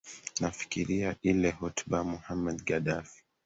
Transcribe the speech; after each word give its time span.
nafikiria 0.39 1.15
ile 1.21 1.51
hotuba 1.51 1.97
ya 1.97 2.03
mohamed 2.03 2.63
gaddafi 2.65 3.23